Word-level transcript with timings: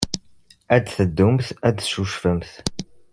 Ad 0.75 0.85
teddumt 0.87 1.47
ad 1.67 1.75
teccucfemt. 1.77 2.51